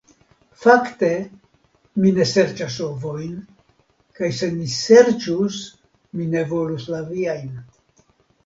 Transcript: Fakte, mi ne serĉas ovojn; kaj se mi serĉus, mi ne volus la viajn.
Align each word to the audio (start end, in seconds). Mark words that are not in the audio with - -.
Fakte, 0.61 1.09
mi 2.05 2.13
ne 2.15 2.25
serĉas 2.29 2.77
ovojn; 2.87 3.35
kaj 4.21 4.31
se 4.39 4.49
mi 4.57 4.73
serĉus, 4.77 5.61
mi 6.19 6.27
ne 6.35 6.45
volus 6.55 6.89
la 6.97 7.07
viajn. 7.13 7.55